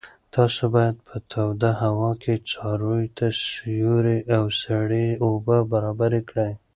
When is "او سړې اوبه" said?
4.37-5.57